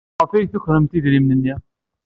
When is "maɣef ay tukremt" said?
0.17-0.97